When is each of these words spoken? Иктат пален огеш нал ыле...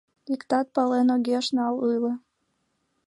Иктат 0.33 0.67
пален 0.75 1.07
огеш 1.15 1.45
нал 1.57 1.75
ыле... 1.93 2.13